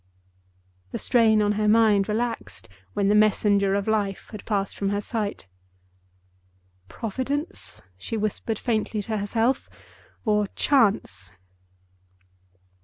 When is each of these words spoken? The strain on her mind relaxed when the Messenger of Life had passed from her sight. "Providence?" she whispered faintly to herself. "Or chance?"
The 0.91 0.97
strain 0.97 1.43
on 1.43 1.51
her 1.51 1.67
mind 1.67 2.09
relaxed 2.09 2.67
when 2.93 3.07
the 3.07 3.13
Messenger 3.13 3.75
of 3.75 3.87
Life 3.87 4.29
had 4.31 4.43
passed 4.45 4.75
from 4.75 4.89
her 4.89 4.99
sight. 4.99 5.45
"Providence?" 6.87 7.83
she 7.99 8.17
whispered 8.17 8.57
faintly 8.57 9.03
to 9.03 9.17
herself. 9.17 9.69
"Or 10.25 10.47
chance?" 10.55 11.31